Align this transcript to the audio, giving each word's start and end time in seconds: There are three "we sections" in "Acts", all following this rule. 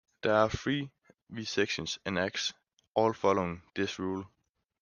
There 0.23 0.33
are 0.33 0.49
three 0.49 0.89
"we 1.29 1.45
sections" 1.45 1.99
in 2.07 2.17
"Acts", 2.17 2.53
all 2.95 3.13
following 3.13 3.61
this 3.75 3.99
rule. 3.99 4.27